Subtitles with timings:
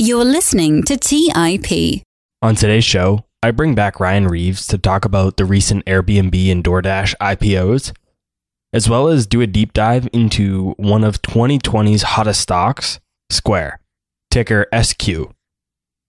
[0.00, 2.04] You're listening to TIP.
[2.40, 6.62] On today's show, I bring back Ryan Reeves to talk about the recent Airbnb and
[6.62, 7.92] DoorDash IPOs,
[8.72, 13.80] as well as do a deep dive into one of 2020's hottest stocks, Square,
[14.30, 15.32] ticker SQ.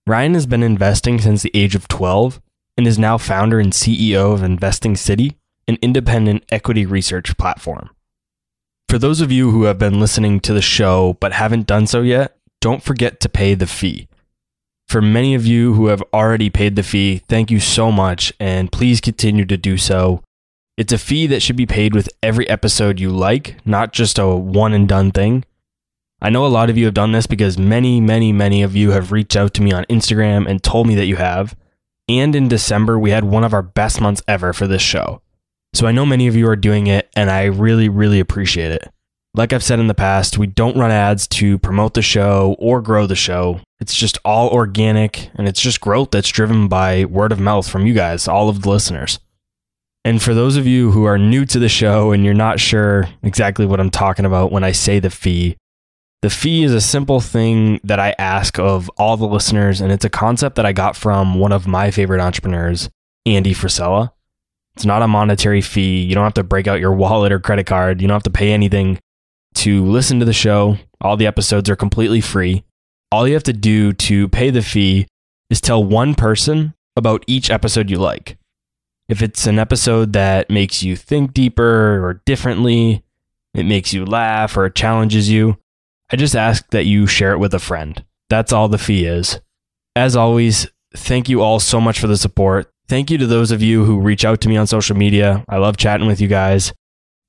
[0.06, 2.40] Ryan has been investing since the age of 12
[2.76, 5.36] and is now founder and CEO of Investing City,
[5.66, 7.90] an independent equity research platform.
[8.88, 12.02] For those of you who have been listening to the show but haven't done so
[12.02, 14.08] yet, don't forget to pay the fee.
[14.88, 18.72] For many of you who have already paid the fee, thank you so much, and
[18.72, 20.22] please continue to do so.
[20.76, 24.26] It's a fee that should be paid with every episode you like, not just a
[24.28, 25.44] one and done thing.
[26.22, 28.90] I know a lot of you have done this because many, many, many of you
[28.90, 31.56] have reached out to me on Instagram and told me that you have.
[32.08, 35.22] And in December, we had one of our best months ever for this show.
[35.72, 38.88] So I know many of you are doing it, and I really, really appreciate it.
[39.32, 42.80] Like I've said in the past, we don't run ads to promote the show or
[42.80, 43.60] grow the show.
[43.78, 47.86] It's just all organic and it's just growth that's driven by word of mouth from
[47.86, 49.20] you guys, all of the listeners.
[50.04, 53.08] And for those of you who are new to the show and you're not sure
[53.22, 55.56] exactly what I'm talking about when I say the fee,
[56.22, 60.04] the fee is a simple thing that I ask of all the listeners, and it's
[60.04, 62.90] a concept that I got from one of my favorite entrepreneurs,
[63.24, 64.12] Andy Frisella.
[64.74, 66.02] It's not a monetary fee.
[66.02, 68.02] You don't have to break out your wallet or credit card.
[68.02, 68.98] You don't have to pay anything
[69.54, 70.78] to listen to the show.
[71.00, 72.64] All the episodes are completely free.
[73.12, 75.06] All you have to do to pay the fee
[75.48, 78.36] is tell one person about each episode you like.
[79.08, 83.02] If it's an episode that makes you think deeper or differently,
[83.54, 85.58] it makes you laugh or it challenges you,
[86.12, 88.04] I just ask that you share it with a friend.
[88.28, 89.40] That's all the fee is.
[89.96, 92.70] As always, thank you all so much for the support.
[92.88, 95.44] Thank you to those of you who reach out to me on social media.
[95.48, 96.72] I love chatting with you guys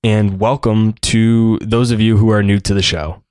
[0.04, 3.22] and welcome to those of you who are new to the show.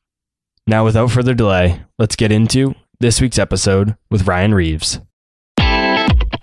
[0.66, 5.00] Now, without further delay, let's get into this week's episode with Ryan Reeves.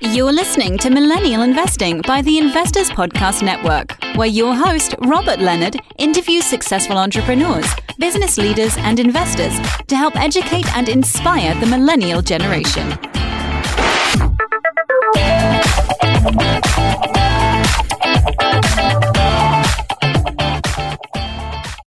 [0.02, 5.78] You're listening to Millennial Investing by the Investors Podcast Network, where your host, Robert Leonard,
[5.98, 7.68] interviews successful entrepreneurs,
[7.98, 9.58] business leaders, and investors
[9.88, 12.98] to help educate and inspire the millennial generation.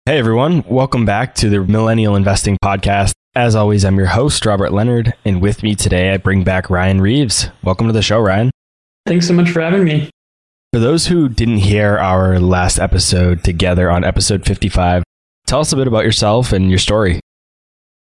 [0.06, 3.14] Hey everyone, welcome back to the Millennial Investing Podcast.
[3.34, 7.00] As always, I'm your host, Robert Leonard, and with me today I bring back Ryan
[7.00, 7.48] Reeves.
[7.62, 8.50] Welcome to the show, Ryan.
[9.06, 10.10] Thanks so much for having me.
[10.74, 15.04] For those who didn't hear our last episode together on episode 55,
[15.46, 17.18] tell us a bit about yourself and your story.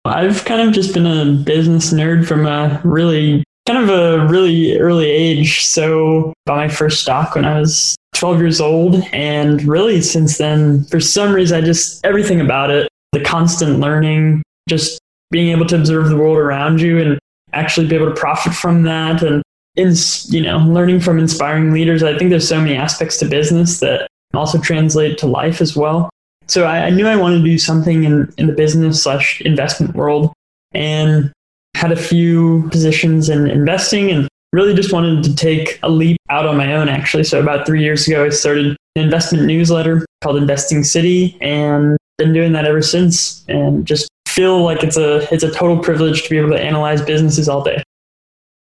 [0.05, 4.79] I've kind of just been a business nerd from a really kind of a really
[4.79, 5.65] early age.
[5.65, 9.03] So, bought my first stock when I was 12 years old.
[9.13, 14.43] And really, since then, for some reason, I just, everything about it, the constant learning,
[14.69, 14.99] just
[15.31, 17.19] being able to observe the world around you and
[17.53, 19.43] actually be able to profit from that and,
[19.77, 19.95] in,
[20.29, 22.03] you know, learning from inspiring leaders.
[22.03, 26.09] I think there's so many aspects to business that also translate to life as well.
[26.47, 29.95] So I, I knew I wanted to do something in, in the business slash investment
[29.95, 30.33] world
[30.73, 31.33] and
[31.77, 36.47] had a few positions in investing and really just wanted to take a leap out
[36.47, 37.23] on my own, actually.
[37.23, 42.33] So about three years ago, I started an investment newsletter called Investing City and been
[42.33, 46.31] doing that ever since and just feel like it's a it's a total privilege to
[46.31, 47.83] be able to analyze businesses all day.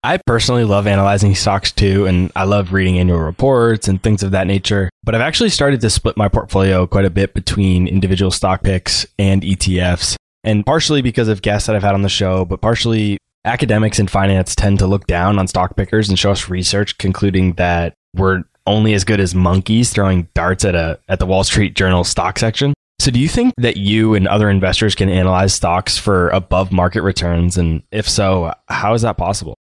[0.03, 4.31] I personally love analyzing stocks too, and I love reading annual reports and things of
[4.31, 4.89] that nature.
[5.03, 9.05] But I've actually started to split my portfolio quite a bit between individual stock picks
[9.19, 10.15] and ETFs.
[10.47, 14.09] And partially because of guests that I've had on the show, but partially academics and
[14.09, 18.45] finance tend to look down on stock pickers and show us research concluding that we're
[18.65, 22.39] only as good as monkeys throwing darts at a at the Wall Street Journal stock
[22.39, 22.73] section.
[22.99, 27.01] So do you think that you and other investors can analyze stocks for above market
[27.01, 29.55] returns and if so, how is that possible?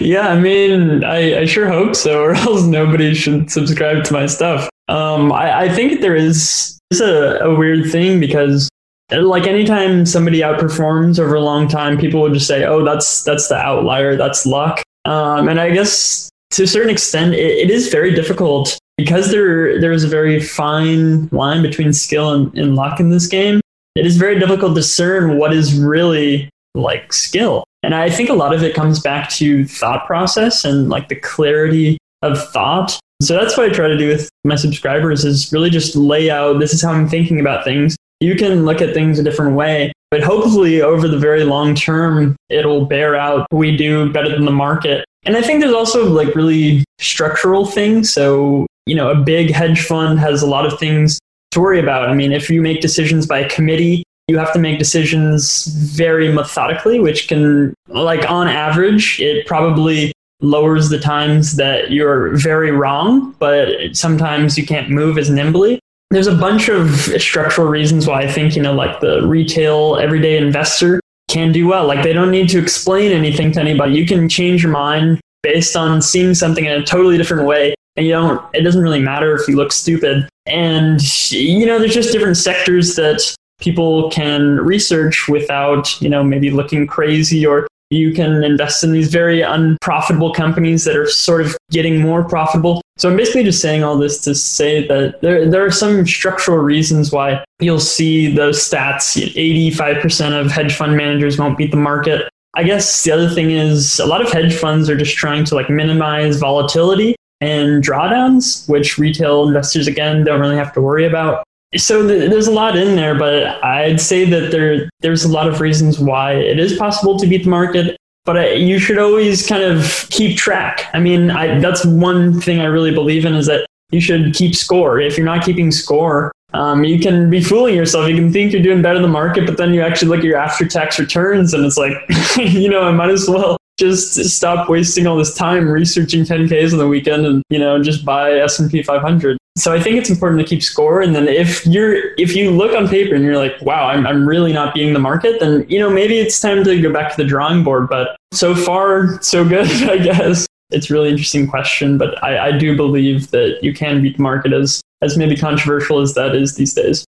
[0.00, 4.26] yeah, I mean, I, I, sure hope so, or else nobody should subscribe to my
[4.26, 4.68] stuff.
[4.88, 8.68] Um, I, I think there is, is a, a weird thing because
[9.10, 13.48] like anytime somebody outperforms over a long time, people will just say, "Oh, that's that's
[13.48, 14.16] the outlier.
[14.16, 18.78] That's luck." Um, and I guess to a certain extent, it, it is very difficult
[18.96, 23.26] because there there is a very fine line between skill and, and luck in this
[23.26, 23.60] game.
[23.94, 27.64] It is very difficult to discern what is really like skill.
[27.82, 31.16] And I think a lot of it comes back to thought process and like the
[31.16, 32.98] clarity of thought.
[33.20, 36.58] So that's what I try to do with my subscribers is really just lay out
[36.58, 39.92] this is how I'm thinking about things you can look at things a different way.
[40.10, 43.46] But hopefully, over the very long term, it'll bear out.
[43.50, 45.04] We do better than the market.
[45.24, 48.12] And I think there's also like really structural things.
[48.12, 51.18] So, you know, a big hedge fund has a lot of things
[51.52, 52.08] to worry about.
[52.08, 57.00] I mean, if you make decisions by committee, you have to make decisions very methodically,
[57.00, 63.68] which can, like on average, it probably lowers the times that you're very wrong, but
[63.92, 65.78] sometimes you can't move as nimbly.
[66.12, 66.90] There's a bunch of
[67.22, 71.00] structural reasons why I think, you know, like the retail everyday investor
[71.30, 71.86] can do well.
[71.86, 73.94] Like they don't need to explain anything to anybody.
[73.94, 77.74] You can change your mind based on seeing something in a totally different way.
[77.96, 80.28] And you don't, it doesn't really matter if you look stupid.
[80.44, 81.00] And,
[81.32, 86.86] you know, there's just different sectors that people can research without, you know, maybe looking
[86.86, 92.00] crazy or you can invest in these very unprofitable companies that are sort of getting
[92.00, 92.80] more profitable.
[92.96, 96.58] So I'm basically just saying all this to say that there, there are some structural
[96.58, 99.16] reasons why you'll see those stats.
[99.34, 102.28] 85% of hedge fund managers won't beat the market.
[102.54, 105.54] I guess the other thing is a lot of hedge funds are just trying to
[105.54, 111.44] like minimize volatility and drawdowns, which retail investors again don't really have to worry about
[111.76, 115.48] so th- there's a lot in there, but I'd say that there there's a lot
[115.48, 117.96] of reasons why it is possible to beat the market.
[118.24, 120.86] But I, you should always kind of keep track.
[120.92, 124.54] I mean, I, that's one thing I really believe in is that you should keep
[124.54, 125.00] score.
[125.00, 128.08] If you're not keeping score, um, you can be fooling yourself.
[128.08, 130.24] You can think you're doing better than the market, but then you actually look at
[130.24, 131.94] your after-tax returns, and it's like,
[132.36, 136.78] you know, I might as well just stop wasting all this time researching 10ks on
[136.78, 140.46] the weekend and you know just buy s&p 500 so i think it's important to
[140.46, 143.88] keep score and then if you're if you look on paper and you're like wow
[143.88, 146.92] i'm, I'm really not beating the market then you know maybe it's time to go
[146.92, 150.46] back to the drawing board but so far so good i guess.
[150.70, 154.22] It's a really interesting question but I, I do believe that you can beat the
[154.22, 157.04] market as as maybe controversial as that is these days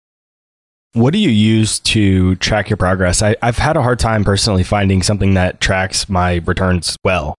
[0.95, 3.21] what do you use to track your progress?
[3.21, 7.35] I, have had a hard time personally finding something that tracks my returns well.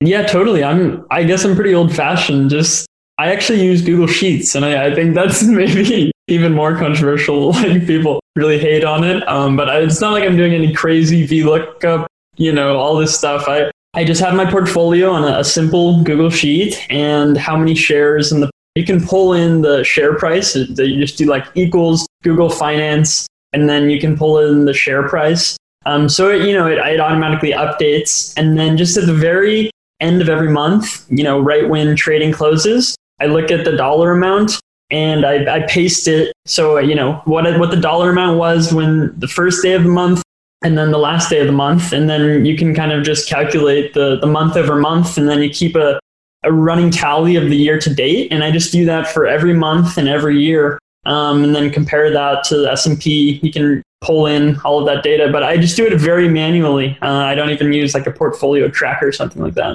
[0.00, 0.64] Yeah, totally.
[0.64, 1.04] I'm.
[1.10, 2.50] I guess I'm pretty old fashioned.
[2.50, 2.86] Just
[3.18, 7.52] I actually use Google Sheets, and I, I think that's maybe even more controversial.
[7.62, 9.26] Like people really hate on it.
[9.28, 12.06] Um, but I, it's not like I'm doing any crazy VLOOKUP.
[12.36, 13.44] You know, all this stuff.
[13.46, 17.74] I I just have my portfolio on a, a simple Google Sheet and how many
[17.74, 20.56] shares in the you can pull in the share price.
[20.56, 25.08] You just do like equals Google Finance, and then you can pull in the share
[25.08, 25.56] price.
[25.84, 29.70] Um, so it, you know it, it automatically updates, and then just at the very
[30.00, 34.12] end of every month, you know, right when trading closes, I look at the dollar
[34.12, 34.60] amount
[34.90, 36.32] and I, I paste it.
[36.46, 39.88] So you know what what the dollar amount was when the first day of the
[39.88, 40.22] month,
[40.62, 43.28] and then the last day of the month, and then you can kind of just
[43.28, 45.98] calculate the the month over month, and then you keep a
[46.44, 49.54] a running tally of the year to date, and I just do that for every
[49.54, 53.40] month and every year, um, and then compare that to the S and P.
[53.42, 56.98] You can pull in all of that data, but I just do it very manually.
[57.02, 59.74] Uh, I don't even use like a portfolio tracker or something like that.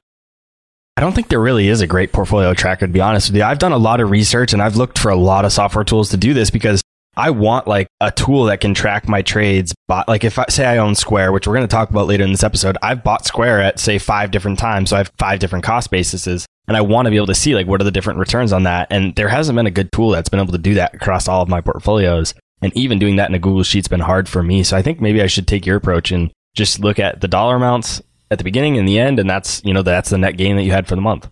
[0.97, 3.43] I don't think there really is a great portfolio tracker, to be honest with you.
[3.43, 6.09] I've done a lot of research and I've looked for a lot of software tools
[6.09, 6.81] to do this because
[7.15, 9.75] I want like a tool that can track my trades.
[9.87, 12.23] But like if I say I own Square, which we're going to talk about later
[12.23, 14.89] in this episode, I've bought Square at say five different times.
[14.89, 17.55] So I have five different cost bases and I want to be able to see
[17.55, 18.87] like what are the different returns on that.
[18.91, 21.41] And there hasn't been a good tool that's been able to do that across all
[21.41, 22.33] of my portfolios.
[22.61, 24.63] And even doing that in a Google Sheet's been hard for me.
[24.63, 27.55] So I think maybe I should take your approach and just look at the dollar
[27.55, 29.19] amounts at the beginning and the end.
[29.19, 31.29] And that's, you know, that's the net gain that you had for the month.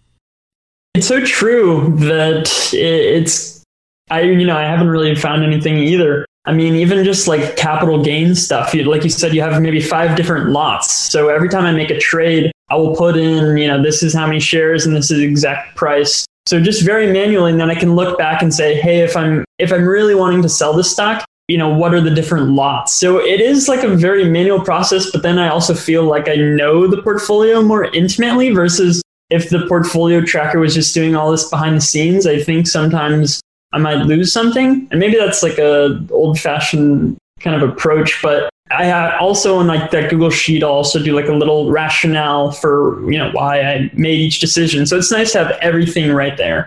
[0.93, 3.63] It's so true that it's,
[4.09, 8.03] I, you know, I haven't really found anything either I mean, even just like capital
[8.03, 10.91] gain stuff, you, like you said, you have maybe five different lots.
[10.91, 14.13] So every time I make a trade, I will put in, you know, this is
[14.13, 16.25] how many shares and this is exact price.
[16.47, 19.43] So just very manually, and then I can look back and say, hey, if I'm
[19.57, 22.93] if I'm really wanting to sell this stock, you know, what are the different lots?
[22.93, 26.35] So it is like a very manual process, but then I also feel like I
[26.35, 31.49] know the portfolio more intimately versus if the portfolio tracker was just doing all this
[31.49, 32.27] behind the scenes.
[32.27, 33.41] I think sometimes
[33.73, 34.87] I might lose something.
[34.91, 39.91] And maybe that's like a old fashioned kind of approach, but I also in like
[39.91, 43.91] that Google Sheet, I'll also do like a little rationale for, you know, why I
[43.93, 44.87] made each decision.
[44.87, 46.65] So it's nice to have everything right there.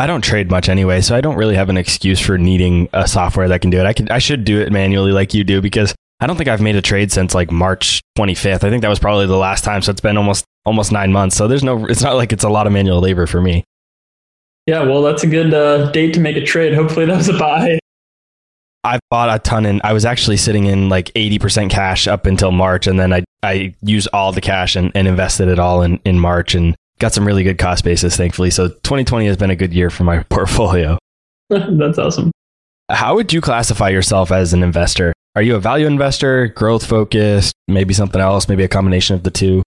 [0.00, 3.06] I don't trade much anyway, so I don't really have an excuse for needing a
[3.06, 3.86] software that can do it.
[3.86, 6.60] I could I should do it manually like you do because I don't think I've
[6.60, 8.64] made a trade since like March 25th.
[8.64, 11.36] I think that was probably the last time, so it's been almost almost 9 months.
[11.36, 13.64] So there's no it's not like it's a lot of manual labor for me.
[14.66, 16.74] Yeah, well, that's a good uh, date to make a trade.
[16.74, 17.78] Hopefully, that was a buy.
[18.84, 22.52] I bought a ton and I was actually sitting in like 80% cash up until
[22.52, 22.86] March.
[22.86, 26.18] And then I, I used all the cash and, and invested it all in, in
[26.18, 28.50] March and got some really good cost basis, thankfully.
[28.50, 30.98] So 2020 has been a good year for my portfolio.
[31.50, 32.30] That's awesome.
[32.90, 35.12] How would you classify yourself as an investor?
[35.36, 39.30] Are you a value investor, growth focused, maybe something else, maybe a combination of the
[39.30, 39.62] two?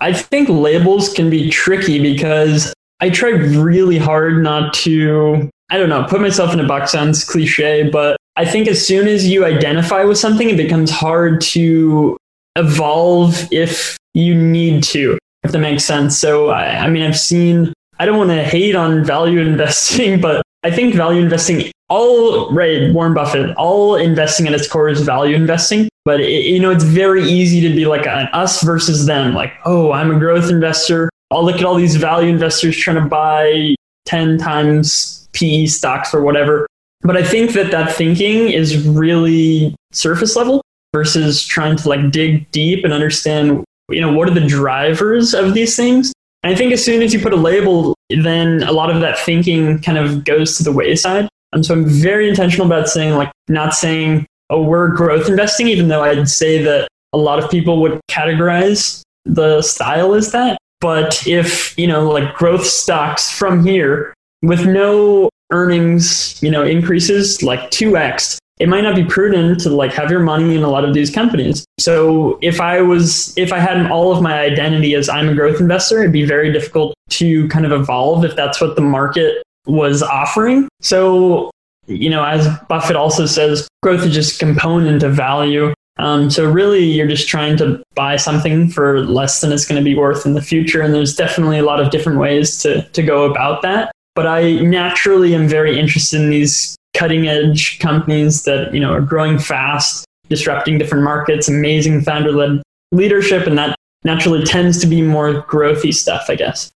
[0.00, 5.88] I think labels can be tricky because I try really hard not to, I don't
[5.88, 9.44] know, put myself in a box sounds cliche, but I think as soon as you
[9.44, 12.16] identify with something, it becomes hard to
[12.56, 16.16] evolve if you need to, if that makes sense.
[16.16, 20.42] So, I, I mean, I've seen, I don't want to hate on value investing, but
[20.62, 25.34] I think value investing, all right, Warren Buffett, all investing at its core is value
[25.34, 25.88] investing.
[26.04, 29.34] But it, you know, it's very easy to be like an us versus them.
[29.34, 31.10] Like, oh, I'm a growth investor.
[31.32, 33.74] I'll look at all these value investors trying to buy
[34.06, 36.66] 10 times PE stocks or whatever.
[37.02, 40.62] But I think that that thinking is really surface level
[40.94, 45.54] versus trying to like dig deep and understand, you know, what are the drivers of
[45.54, 46.12] these things.
[46.42, 49.18] And I think as soon as you put a label, then a lot of that
[49.18, 51.28] thinking kind of goes to the wayside.
[51.52, 55.88] And so I'm very intentional about saying, like, not saying oh, we're growth investing, even
[55.88, 60.58] though I'd say that a lot of people would categorize the style as that.
[60.80, 67.42] But if, you know, like growth stocks from here with no earnings, you know, increases
[67.42, 70.84] like 2x, it might not be prudent to like have your money in a lot
[70.84, 71.64] of these companies.
[71.78, 75.60] So if I was if I had all of my identity as I'm a growth
[75.60, 80.02] investor, it'd be very difficult to kind of evolve if that's what the market was
[80.02, 80.68] offering.
[80.80, 81.50] So
[81.86, 85.72] you know, as Buffett also says, growth is just a component of value.
[85.98, 89.84] Um, so really, you're just trying to buy something for less than it's going to
[89.84, 90.82] be worth in the future.
[90.82, 93.92] And there's definitely a lot of different ways to to go about that.
[94.14, 99.00] But I naturally am very interested in these cutting edge companies that you know are
[99.00, 102.62] growing fast, disrupting different markets, amazing founder led
[102.92, 106.70] leadership, and that naturally tends to be more growthy stuff, I guess.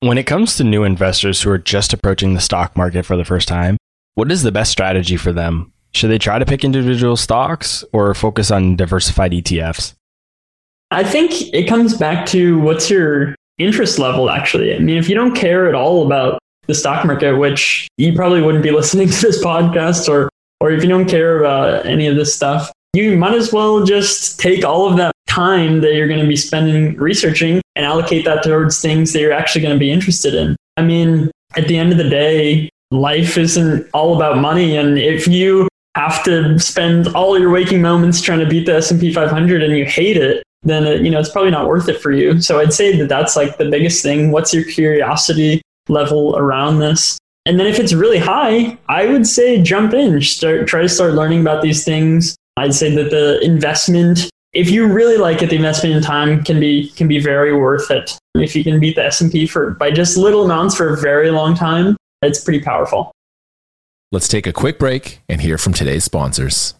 [0.00, 3.24] When it comes to new investors who are just approaching the stock market for the
[3.24, 3.76] first time,
[4.14, 5.72] what is the best strategy for them?
[5.94, 9.94] Should they try to pick individual stocks or focus on diversified ETFs?
[10.90, 14.74] I think it comes back to what's your interest level, actually.
[14.74, 18.42] I mean, if you don't care at all about the stock market, which you probably
[18.42, 20.28] wouldn't be listening to this podcast, or,
[20.60, 24.38] or if you don't care about any of this stuff, you might as well just
[24.38, 28.42] take all of that time that you're going to be spending researching and allocate that
[28.42, 30.56] towards things that you're actually going to be interested in.
[30.76, 34.76] I mean, at the end of the day, life isn't all about money.
[34.76, 39.12] And if you have to spend all your waking moments trying to beat the S&P
[39.12, 42.10] 500 and you hate it, then it, you know it's probably not worth it for
[42.10, 42.40] you.
[42.40, 44.30] So I'd say that that's like the biggest thing.
[44.30, 47.18] What's your curiosity level around this?
[47.46, 51.14] And then if it's really high, I would say jump in, start try to start
[51.14, 52.36] learning about these things.
[52.56, 56.60] I'd say that the investment if you really like it, the investment in time can
[56.60, 58.16] be can be very worth it.
[58.36, 60.96] If you can beat the S and P for by just little amounts for a
[60.96, 63.12] very long time, it's pretty powerful.
[64.14, 66.74] Let's take a quick break and hear from today's sponsors.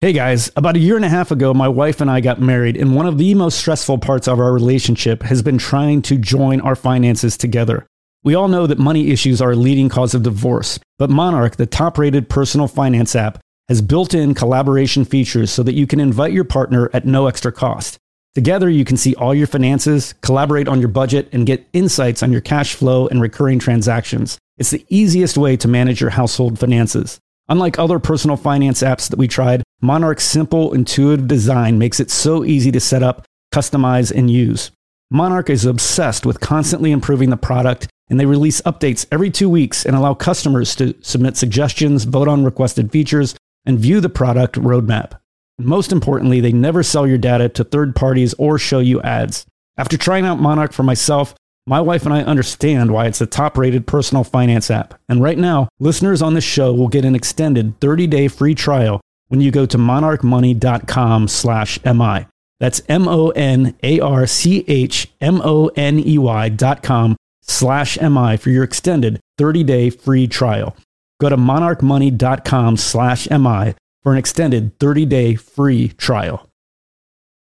[0.00, 2.78] Hey guys, about a year and a half ago, my wife and I got married,
[2.78, 6.62] and one of the most stressful parts of our relationship has been trying to join
[6.62, 7.84] our finances together.
[8.24, 11.66] We all know that money issues are a leading cause of divorce, but Monarch, the
[11.66, 16.32] top rated personal finance app, has built in collaboration features so that you can invite
[16.32, 17.98] your partner at no extra cost.
[18.34, 22.32] Together, you can see all your finances, collaborate on your budget, and get insights on
[22.32, 24.38] your cash flow and recurring transactions.
[24.60, 27.18] It's the easiest way to manage your household finances.
[27.48, 32.44] Unlike other personal finance apps that we tried, Monarch's simple, intuitive design makes it so
[32.44, 33.24] easy to set up,
[33.54, 34.70] customize, and use.
[35.10, 39.86] Monarch is obsessed with constantly improving the product, and they release updates every two weeks
[39.86, 45.18] and allow customers to submit suggestions, vote on requested features, and view the product roadmap.
[45.58, 49.46] Most importantly, they never sell your data to third parties or show you ads.
[49.78, 51.34] After trying out Monarch for myself,
[51.70, 55.00] my wife and I understand why it's the top rated personal finance app.
[55.08, 59.00] And right now, listeners on this show will get an extended 30 day free trial
[59.28, 62.26] when you go to monarchmoney.com slash MI.
[62.58, 67.16] That's M O N A R C H M O N E Y dot com
[67.40, 70.76] slash MI for your extended 30 day free trial.
[71.20, 76.48] Go to monarchmoney.com slash MI for an extended 30-day free trial.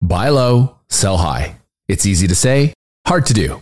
[0.01, 1.58] Buy low, sell high.
[1.88, 2.74] It's easy to say,
[3.05, 3.62] hard to do.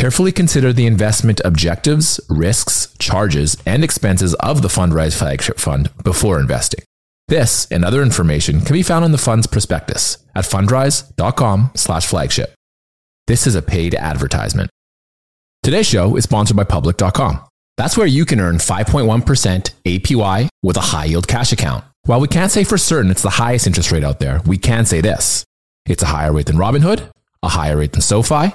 [0.00, 6.40] Carefully consider the investment objectives, risks, charges, and expenses of the Fundrise flagship fund before
[6.40, 6.82] investing.
[7.28, 12.54] This and other information can be found in the fund's prospectus at fundrise.com slash flagship.
[13.26, 14.70] This is a paid advertisement.
[15.62, 17.40] Today's show is sponsored by public.com.
[17.76, 21.84] That's where you can earn 5.1% APY with a high yield cash account.
[22.04, 24.86] While we can't say for certain it's the highest interest rate out there, we can
[24.86, 25.44] say this.
[25.84, 27.10] It's a higher rate than Robinhood,
[27.42, 28.54] a higher rate than SoFi,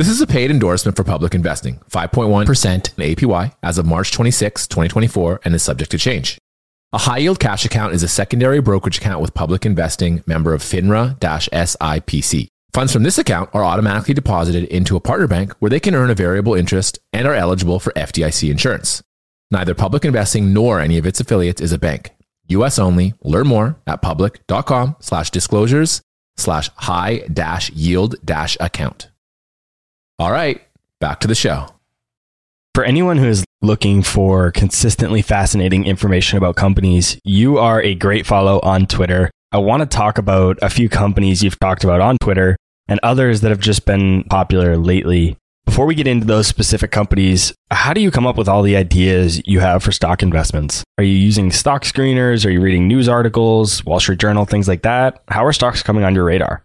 [0.00, 5.40] This is a paid endorsement for public investing, 5.1% APY as of March 26, 2024,
[5.44, 6.38] and is subject to change.
[6.94, 10.62] A high yield cash account is a secondary brokerage account with public investing member of
[10.62, 12.46] FINRA SIPC.
[12.72, 16.08] Funds from this account are automatically deposited into a partner bank where they can earn
[16.08, 19.02] a variable interest and are eligible for FDIC insurance.
[19.50, 22.12] Neither public investing nor any of its affiliates is a bank.
[22.48, 23.12] US only.
[23.20, 26.00] Learn more at public.com slash disclosures
[26.38, 29.09] slash high dash yield dash account.
[30.20, 30.60] All right,
[30.98, 31.68] back to the show.
[32.74, 38.26] For anyone who is looking for consistently fascinating information about companies, you are a great
[38.26, 39.30] follow on Twitter.
[39.50, 43.40] I want to talk about a few companies you've talked about on Twitter and others
[43.40, 45.38] that have just been popular lately.
[45.64, 48.76] Before we get into those specific companies, how do you come up with all the
[48.76, 50.84] ideas you have for stock investments?
[50.98, 52.44] Are you using stock screeners?
[52.44, 55.22] Are you reading news articles, Wall Street Journal, things like that?
[55.28, 56.62] How are stocks coming on your radar?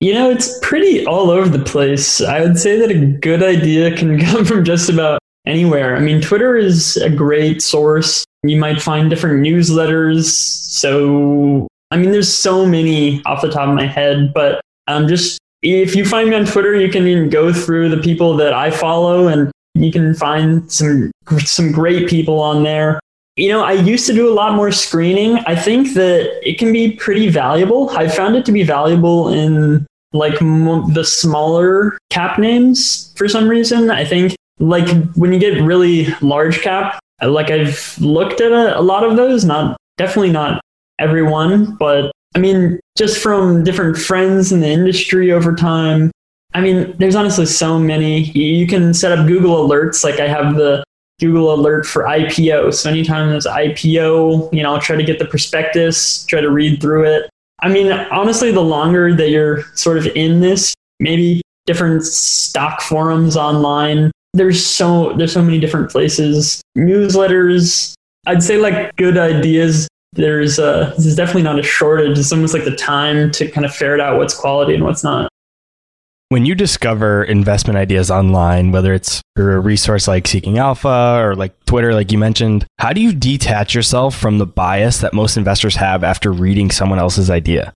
[0.00, 2.20] You know, it's pretty all over the place.
[2.20, 5.96] I would say that a good idea can come from just about anywhere.
[5.96, 8.24] I mean, Twitter is a great source.
[8.42, 10.24] You might find different newsletters.
[10.24, 15.38] So, I mean, there's so many off the top of my head, but um, just
[15.62, 19.28] if you find me on Twitter, you can go through the people that I follow
[19.28, 23.00] and you can find some some great people on there.
[23.36, 25.38] You know, I used to do a lot more screening.
[25.46, 27.90] I think that it can be pretty valuable.
[27.90, 33.46] I found it to be valuable in like m- the smaller cap names for some
[33.46, 33.90] reason.
[33.90, 38.80] I think like when you get really large cap, like I've looked at a, a
[38.80, 40.60] lot of those, not definitely not
[40.98, 46.10] everyone, but I mean, just from different friends in the industry over time.
[46.54, 48.24] I mean, there's honestly so many.
[48.30, 50.02] You can set up Google alerts.
[50.04, 50.82] Like I have the
[51.18, 52.74] Google alert for IPO.
[52.74, 56.80] So anytime there's IPO, you know, I'll try to get the prospectus, try to read
[56.80, 57.30] through it.
[57.60, 63.36] I mean, honestly, the longer that you're sort of in this, maybe different stock forums
[63.36, 64.10] online.
[64.34, 67.94] There's so there's so many different places, newsletters.
[68.26, 69.88] I'd say like good ideas.
[70.12, 72.18] There's a there's definitely not a shortage.
[72.18, 75.30] It's almost like the time to kind of ferret out what's quality and what's not.
[76.28, 81.36] When you discover investment ideas online, whether it's through a resource like Seeking Alpha or
[81.36, 85.36] like Twitter, like you mentioned, how do you detach yourself from the bias that most
[85.36, 87.72] investors have after reading someone else's idea?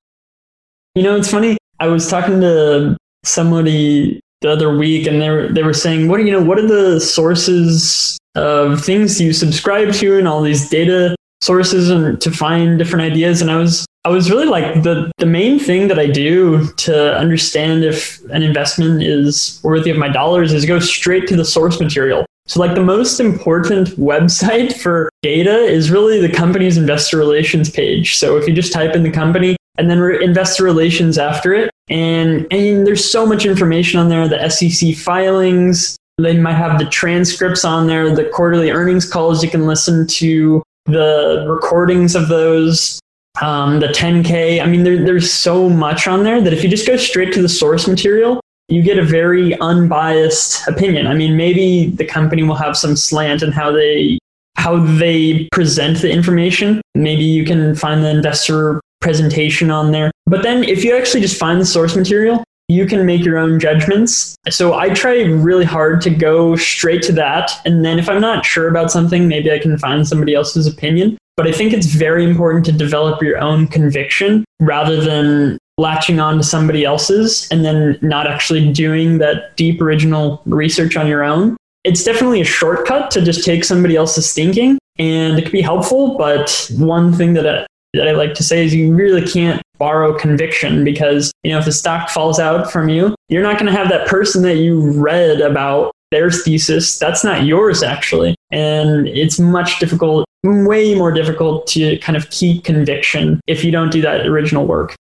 [0.97, 1.59] You know, it's funny.
[1.79, 6.17] I was talking to somebody the other week, and they were they were saying, "What
[6.17, 6.43] do you know?
[6.43, 12.21] What are the sources of things you subscribe to, and all these data sources, and
[12.21, 15.89] to find different ideas?" And I was I was really like the the main thing
[15.89, 20.79] that I do to understand if an investment is worthy of my dollars is go
[20.79, 22.25] straight to the source material.
[22.47, 28.17] So like the most important website for data is really the company's investor relations page.
[28.17, 31.71] So if you just type in the company and then re- investor relations after it,
[31.91, 36.87] and and there's so much information on there, the SEC filings, they might have the
[36.87, 42.99] transcripts on there, the quarterly earnings calls you can listen to, the recordings of those
[43.41, 44.63] um, the 10K.
[44.63, 47.43] I mean, there, there's so much on there that if you just go straight to
[47.43, 51.07] the source material, you get a very unbiased opinion.
[51.07, 54.19] I mean, maybe the company will have some slant in how they
[54.57, 56.83] how they present the information.
[56.95, 60.11] Maybe you can find the investor presentation on there.
[60.27, 63.59] But then if you actually just find the source material, you can make your own
[63.59, 64.37] judgments.
[64.49, 67.51] So I try really hard to go straight to that.
[67.65, 71.17] And then if I'm not sure about something, maybe I can find somebody else's opinion.
[71.41, 76.37] But I think it's very important to develop your own conviction rather than latching on
[76.37, 81.57] to somebody else's and then not actually doing that deep original research on your own.
[81.83, 86.19] It's definitely a shortcut to just take somebody else's thinking and it can be helpful.
[86.19, 90.13] But one thing that I, that I like to say is you really can't borrow
[90.19, 93.79] conviction because, you know, if the stock falls out from you, you're not going to
[93.79, 96.99] have that person that you read about their thesis.
[96.99, 98.35] That's not yours, actually.
[98.51, 103.91] And it's much difficult, way more difficult to kind of keep conviction if you don't
[103.91, 104.95] do that original work.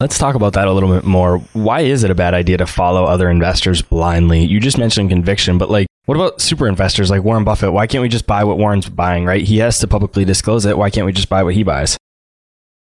[0.00, 1.38] Let's talk about that a little bit more.
[1.54, 4.44] Why is it a bad idea to follow other investors blindly?
[4.44, 7.72] You just mentioned conviction, but like, what about super investors like Warren Buffett?
[7.72, 9.42] Why can't we just buy what Warren's buying, right?
[9.42, 10.76] He has to publicly disclose it.
[10.76, 11.96] Why can't we just buy what he buys?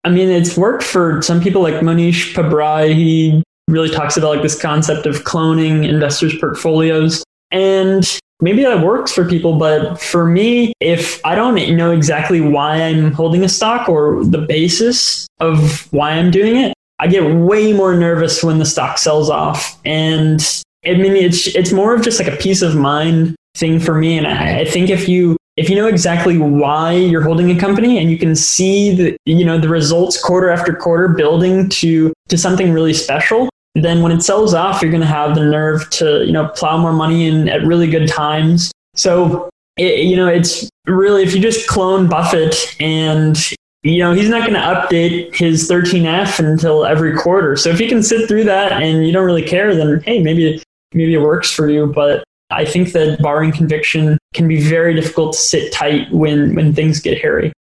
[0.05, 2.92] I mean, it's worked for some people like Mohnish Pabrai.
[2.94, 7.23] He really talks about like this concept of cloning investors' portfolios.
[7.50, 8.04] And
[8.40, 13.12] maybe that works for people, but for me, if I don't know exactly why I'm
[13.12, 17.94] holding a stock or the basis of why I'm doing it, I get way more
[17.96, 19.78] nervous when the stock sells off.
[19.84, 20.40] And
[20.84, 24.18] I mean, it's it's more of just like a peace of mind thing for me.
[24.18, 27.98] And I, I think if you if you know exactly why you're holding a company
[27.98, 32.38] and you can see the you know the results quarter after quarter building to to
[32.38, 33.48] something really special
[33.84, 36.76] then when it sells off you're going to have the nerve to you know plow
[36.76, 41.40] more money in at really good times so it, you know it's really if you
[41.40, 47.16] just clone buffett and you know he's not going to update his 13f until every
[47.16, 50.22] quarter so if you can sit through that and you don't really care then hey
[50.22, 50.62] maybe
[50.94, 55.34] maybe it works for you but I think that barring conviction can be very difficult
[55.34, 57.52] to sit tight when, when things get hairy.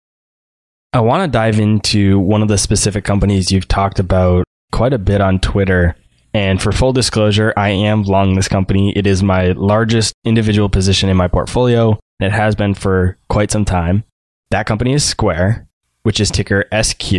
[0.92, 4.98] I want to dive into one of the specific companies you've talked about quite a
[4.98, 5.96] bit on Twitter.
[6.36, 8.92] And for full disclosure, I am long this company.
[8.94, 11.98] It is my largest individual position in my portfolio.
[12.20, 14.04] And it has been for quite some time.
[14.50, 15.66] That company is Square,
[16.02, 17.10] which is ticker SQ.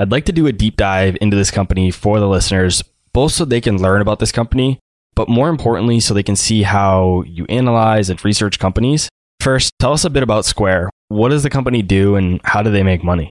[0.00, 2.82] I'd like to do a deep dive into this company for the listeners,
[3.12, 4.80] both so they can learn about this company,
[5.14, 9.10] but more importantly, so they can see how you analyze and research companies.
[9.40, 10.88] First, tell us a bit about Square.
[11.08, 13.28] What does the company do and how do they make money?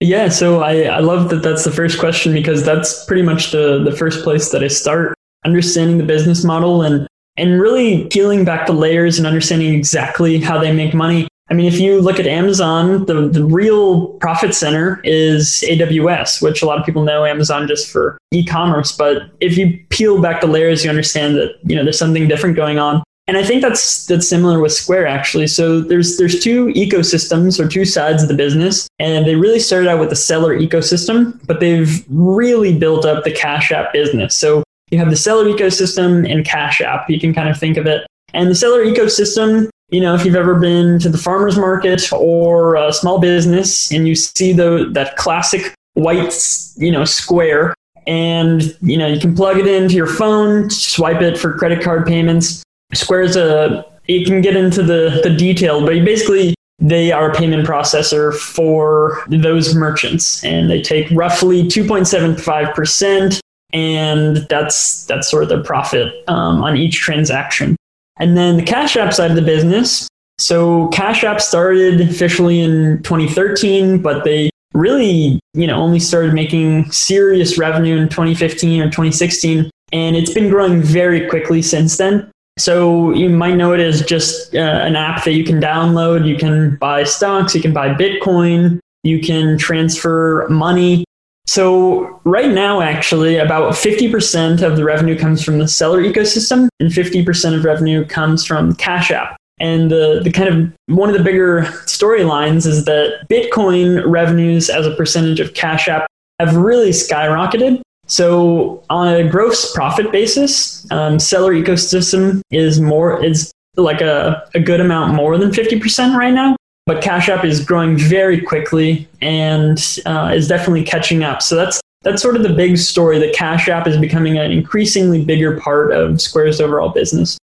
[0.00, 3.82] Yeah, so I, I love that that's the first question because that's pretty much the,
[3.82, 8.66] the first place that I start understanding the business model and, and really peeling back
[8.66, 11.26] the layers and understanding exactly how they make money.
[11.50, 16.62] I mean, if you look at Amazon, the, the real profit center is AWS, which
[16.62, 18.92] a lot of people know Amazon just for e-commerce.
[18.92, 22.54] But if you peel back the layers, you understand that, you know, there's something different
[22.54, 23.02] going on.
[23.28, 25.46] And I think that's that's similar with Square actually.
[25.46, 29.88] So there's there's two ecosystems or two sides of the business, and they really started
[29.88, 34.34] out with the seller ecosystem, but they've really built up the Cash App business.
[34.34, 37.08] So you have the seller ecosystem and Cash App.
[37.10, 38.06] You can kind of think of it.
[38.32, 42.76] And the seller ecosystem you know, if you've ever been to the farmer's market or
[42.76, 46.34] a small business and you see the, that classic white,
[46.76, 47.74] you know, square
[48.06, 52.06] and, you know, you can plug it into your phone, swipe it for credit card
[52.06, 52.62] payments.
[52.94, 57.66] Square's a, you can get into the, the detail, but basically they are a payment
[57.66, 63.40] processor for those merchants and they take roughly 2.75%
[63.72, 67.76] and that's, that's sort of their profit um, on each transaction.
[68.18, 70.08] And then the Cash App side of the business.
[70.38, 76.90] So Cash App started officially in 2013, but they really, you know, only started making
[76.90, 79.70] serious revenue in 2015 or 2016.
[79.92, 82.30] And it's been growing very quickly since then.
[82.58, 86.26] So you might know it as just uh, an app that you can download.
[86.26, 91.04] You can buy stocks, you can buy Bitcoin, you can transfer money.
[91.46, 96.90] So right now, actually, about 50% of the revenue comes from the seller ecosystem and
[96.90, 99.36] 50% of revenue comes from Cash App.
[99.60, 104.86] And the, the kind of one of the bigger storylines is that Bitcoin revenues as
[104.86, 106.06] a percentage of Cash App
[106.38, 107.80] have really skyrocketed.
[108.08, 114.60] So on a gross profit basis, um, seller ecosystem is more is like a, a
[114.60, 116.56] good amount more than 50% right now
[116.88, 121.42] but Cash App is growing very quickly and uh, is definitely catching up.
[121.42, 125.22] So that's that's sort of the big story that Cash App is becoming an increasingly
[125.22, 127.36] bigger part of Square's overall business.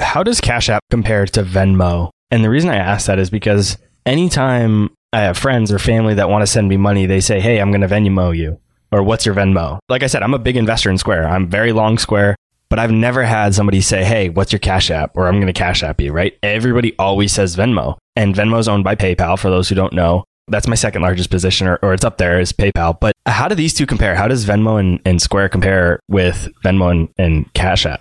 [0.00, 2.08] How does Cash App compare to Venmo?
[2.30, 3.76] And the reason I ask that is because
[4.06, 7.60] anytime I have friends or family that want to send me money, they say, Hey,
[7.60, 8.58] I'm going to Venmo you.
[8.90, 9.78] Or what's your Venmo?
[9.88, 11.28] Like I said, I'm a big investor in Square.
[11.28, 12.36] I'm very long Square
[12.68, 15.16] but I've never had somebody say, Hey, what's your Cash App?
[15.16, 16.36] Or I'm going to Cash App you, right?
[16.42, 17.96] Everybody always says Venmo.
[18.16, 20.24] And Venmo is owned by PayPal, for those who don't know.
[20.48, 22.98] That's my second largest position, or, or it's up there is PayPal.
[22.98, 24.16] But how do these two compare?
[24.16, 28.00] How does Venmo and, and Square compare with Venmo and, and Cash App?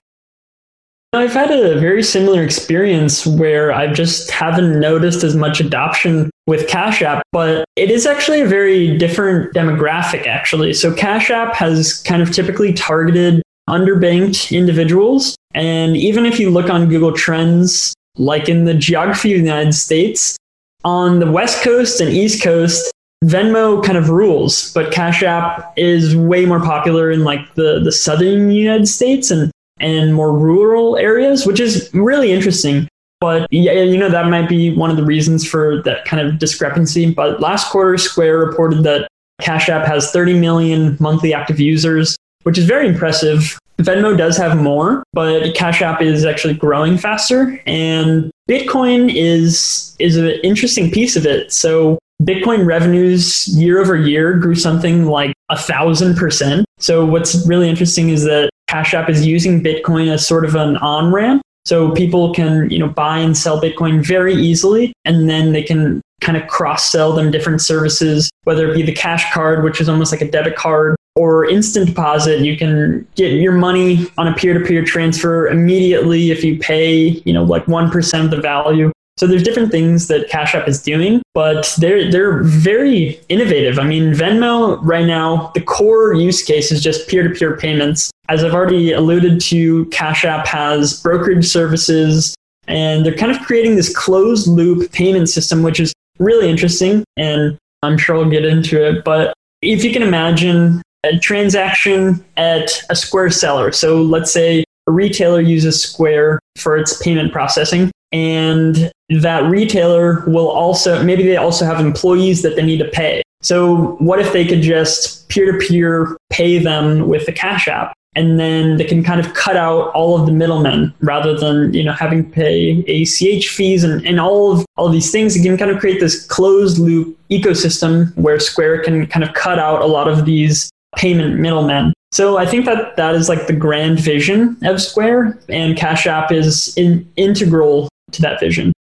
[1.13, 6.67] I've had a very similar experience where I just haven't noticed as much adoption with
[6.67, 10.73] Cash App, but it is actually a very different demographic, actually.
[10.73, 15.35] So Cash App has kind of typically targeted underbanked individuals.
[15.53, 19.73] And even if you look on Google Trends, like in the geography of the United
[19.73, 20.35] States,
[20.83, 22.91] on the West Coast and East Coast,
[23.23, 27.91] Venmo kind of rules, but Cash App is way more popular in like the, the
[27.91, 32.87] southern United States and, and more rural areas, which is really interesting.
[33.19, 36.37] But yeah, you know, that might be one of the reasons for that kind of
[36.37, 37.11] discrepancy.
[37.11, 39.07] But last quarter, Square reported that
[39.41, 43.59] Cash App has 30 million monthly active users which is very impressive.
[43.79, 50.15] Venmo does have more, but Cash App is actually growing faster, and Bitcoin is is
[50.15, 51.51] an interesting piece of it.
[51.51, 56.65] So Bitcoin revenues year over year grew something like a thousand percent.
[56.79, 60.77] So what's really interesting is that Cash App is using Bitcoin as sort of an
[60.77, 61.41] on ramp.
[61.65, 66.01] So people can, you know, buy and sell Bitcoin very easily, and then they can
[66.21, 69.89] kind of cross sell them different services, whether it be the cash card, which is
[69.89, 72.39] almost like a debit card, or instant deposit.
[72.39, 77.21] You can get your money on a peer to peer transfer immediately if you pay,
[77.25, 78.91] you know, like 1% of the value.
[79.17, 83.79] So there's different things that Cash App is doing, but they're they're very innovative.
[83.79, 88.11] I mean, Venmo right now, the core use case is just peer-to-peer payments.
[88.29, 92.35] As I've already alluded to, Cash App has brokerage services,
[92.67, 97.03] and they're kind of creating this closed loop payment system, which is really interesting.
[97.15, 99.03] And I'm sure I'll get into it.
[99.03, 104.91] But if you can imagine a transaction at a Square seller, so let's say a
[104.91, 111.65] retailer uses Square for its payment processing and that retailer will also maybe they also
[111.65, 116.57] have employees that they need to pay so what if they could just peer-to-peer pay
[116.57, 120.25] them with the cash app and then they can kind of cut out all of
[120.25, 124.65] the middlemen rather than you know having to pay ACH fees and, and all of
[124.75, 125.37] all of these things.
[125.37, 129.59] You can kind of create this closed loop ecosystem where Square can kind of cut
[129.59, 131.93] out a lot of these payment middlemen.
[132.11, 136.31] So I think that that is like the grand vision of Square, and Cash App
[136.31, 138.73] is in, integral to that vision.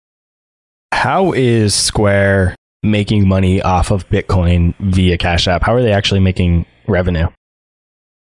[0.93, 5.63] How is Square making money off of Bitcoin via Cash App?
[5.63, 7.27] How are they actually making revenue?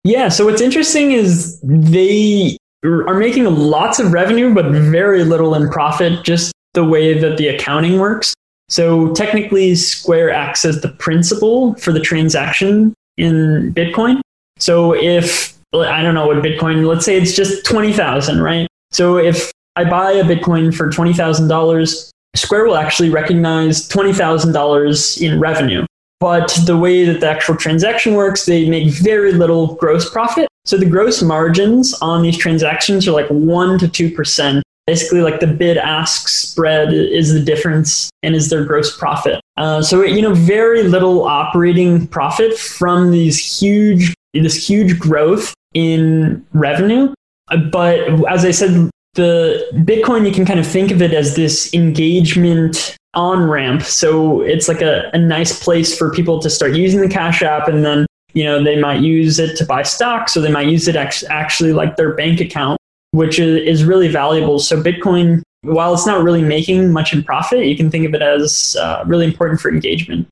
[0.04, 5.70] Yeah, so what's interesting is they are making lots of revenue, but very little in
[5.70, 8.34] profit, just the way that the accounting works.
[8.70, 14.22] So technically, Square acts as the principal for the transaction in Bitcoin.
[14.58, 18.68] So if I don't know what Bitcoin, let's say it's just 20,000, right?
[18.92, 25.86] So if I buy a Bitcoin for $20,000, Square will actually recognize $20,000 in revenue.
[26.20, 30.50] But the way that the actual transaction works, they make very little gross profit.
[30.66, 34.62] So the gross margins on these transactions are like 1% to 2%.
[34.86, 39.40] Basically, like the bid ask spread is the difference and is their gross profit.
[39.56, 46.46] Uh, so, you know, very little operating profit from these huge, this huge growth in
[46.52, 47.14] revenue.
[47.48, 51.36] Uh, but as I said, the Bitcoin, you can kind of think of it as
[51.36, 53.82] this engagement on ramp.
[53.82, 57.68] So it's like a, a nice place for people to start using the Cash App
[57.68, 60.88] and then, you know, they might use it to buy stocks or they might use
[60.88, 62.80] it actually like their bank account,
[63.12, 64.60] which is, really valuable.
[64.60, 68.22] So Bitcoin, while it's not really making much in profit, you can think of it
[68.22, 70.28] as uh, really important for engagement.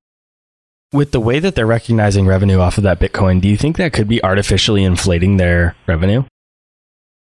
[0.93, 3.91] With the way that they're recognizing revenue off of that Bitcoin, do you think that
[3.91, 6.23] could be artificially inflating their revenue?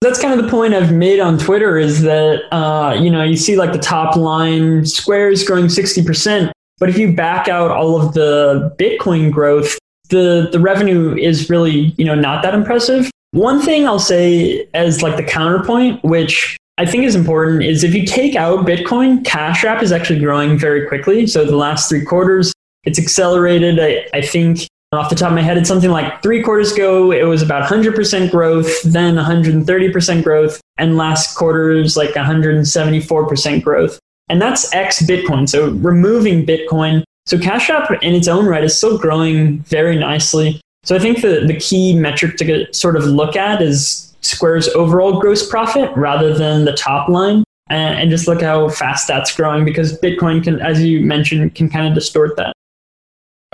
[0.02, 3.36] That's kind of the point I've made on Twitter is that, uh, you know, you
[3.36, 8.14] see like the top line Square's growing 60%, but if you back out all of
[8.14, 9.78] the Bitcoin growth,
[10.10, 13.10] the, the revenue is really, you know, not that impressive.
[13.32, 17.96] One thing I'll say as like the counterpoint, which I think is important is if
[17.96, 21.26] you take out Bitcoin, Cash App is actually growing very quickly.
[21.26, 23.80] So the last three quarters, it's accelerated.
[23.80, 27.12] I, I think off the top of my head, it's something like three quarters ago,
[27.12, 34.00] it was about 100% growth, then 130% growth, and last quarter is like 174% growth.
[34.30, 35.48] And that's X Bitcoin.
[35.48, 37.04] So removing Bitcoin.
[37.26, 40.62] So Cash App in its own right is still growing very nicely.
[40.84, 44.70] So I think the, the key metric to get, sort of look at is Square's
[44.70, 47.44] overall gross profit rather than the top line.
[47.70, 51.70] And, and just look how fast that's growing because Bitcoin can, as you mentioned, can
[51.70, 52.54] kind of distort that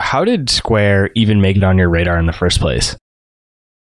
[0.04, 2.96] how did Square even make it on your radar in the first place?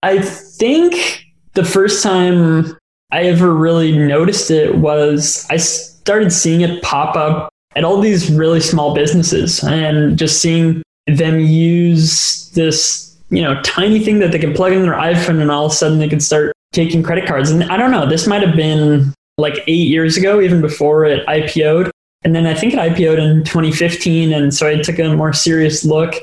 [0.02, 2.76] I think the first time
[3.12, 8.32] I ever really noticed it was I started seeing it pop up at all these
[8.32, 14.38] really small businesses and just seeing them use this, you know, tiny thing that they
[14.38, 17.26] can plug in their iPhone and all of a sudden they can start taking credit
[17.26, 17.50] cards.
[17.50, 21.26] And I don't know, this might have been like eight years ago, even before it
[21.26, 21.90] IPO'd.
[22.22, 24.32] And then I think it IPO'd in 2015.
[24.32, 26.14] And so I took a more serious look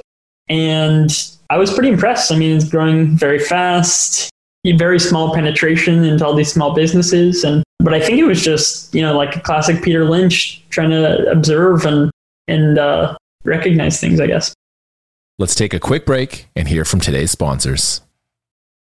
[0.49, 1.11] and
[1.49, 2.31] I was pretty impressed.
[2.31, 4.29] I mean, it's growing very fast,
[4.65, 7.43] very small penetration into all these small businesses.
[7.43, 10.89] And, but I think it was just, you know, like a classic Peter Lynch trying
[10.89, 12.11] to observe and,
[12.47, 14.53] and uh, recognize things, I guess.
[15.37, 18.01] Let's take a quick break and hear from today's sponsors.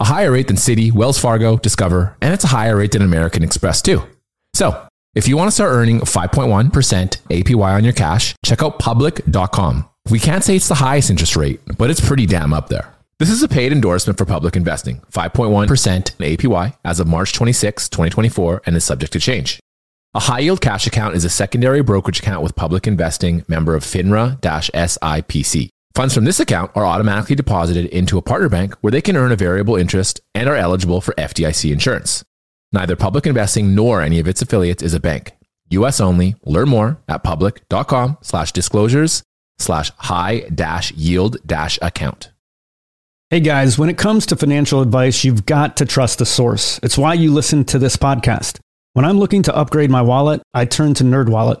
[0.00, 3.42] a higher rate than Citi, Wells Fargo, Discover, and it's a higher rate than American
[3.42, 4.02] Express too.
[4.54, 9.88] So, if you want to start earning 5.1% APY on your cash, check out public.com.
[10.10, 12.94] We can't say it's the highest interest rate, but it's pretty damn up there.
[13.18, 15.66] This is a paid endorsement for public investing, 5.1%
[16.18, 19.58] APY as of March 26, 2024, and is subject to change.
[20.14, 23.82] A high yield cash account is a secondary brokerage account with public investing member of
[23.82, 25.68] FINRA SIPC.
[25.98, 29.32] Funds from this account are automatically deposited into a partner bank where they can earn
[29.32, 32.24] a variable interest and are eligible for FDIC insurance.
[32.70, 35.32] Neither public investing nor any of its affiliates is a bank.
[35.70, 36.36] US only.
[36.44, 39.24] Learn more at public.com slash disclosures
[39.58, 42.30] slash high dash yield dash account.
[43.30, 46.78] Hey guys, when it comes to financial advice, you've got to trust the source.
[46.80, 48.60] It's why you listen to this podcast.
[48.92, 51.60] When I'm looking to upgrade my wallet, I turn to NerdWallet.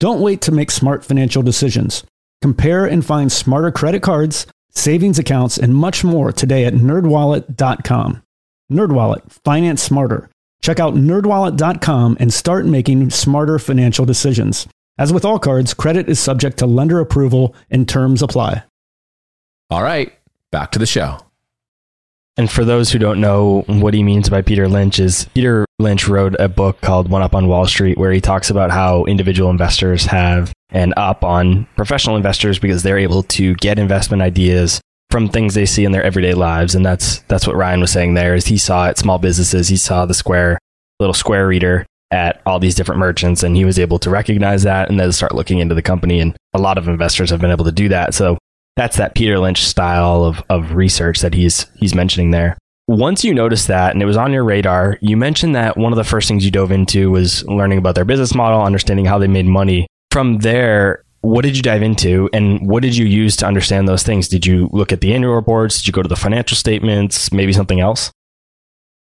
[0.00, 2.04] Don't wait to make smart financial decisions.
[2.42, 8.22] Compare and find smarter credit cards, savings accounts, and much more today at nerdwallet.com.
[8.72, 10.30] Nerdwallet, finance smarter.
[10.62, 14.66] Check out nerdwallet.com and start making smarter financial decisions.
[14.98, 18.64] As with all cards, credit is subject to lender approval and terms apply.
[19.70, 20.12] All right,
[20.50, 21.20] back to the show.
[22.36, 26.08] And for those who don't know what he means by Peter Lynch is Peter Lynch
[26.08, 29.50] wrote a book called One Up on Wall Street where he talks about how individual
[29.50, 35.28] investors have an up on professional investors because they're able to get investment ideas from
[35.28, 36.74] things they see in their everyday lives.
[36.74, 39.76] And that's that's what Ryan was saying there is he saw at small businesses he
[39.76, 40.58] saw the square
[41.00, 44.88] little square reader at all these different merchants and he was able to recognize that
[44.88, 46.20] and then start looking into the company.
[46.20, 48.14] And a lot of investors have been able to do that.
[48.14, 48.38] So
[48.80, 52.56] that's that Peter Lynch style of, of research that he's he's mentioning there.
[52.88, 55.98] Once you noticed that and it was on your radar, you mentioned that one of
[55.98, 59.28] the first things you dove into was learning about their business model, understanding how they
[59.28, 59.86] made money.
[60.10, 64.02] From there, what did you dive into and what did you use to understand those
[64.02, 64.28] things?
[64.28, 65.76] Did you look at the annual reports?
[65.80, 67.30] Did you go to the financial statements?
[67.32, 68.10] Maybe something else?